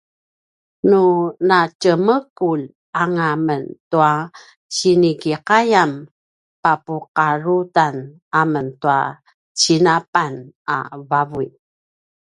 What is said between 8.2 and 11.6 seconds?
amen tua cinapan a vavuy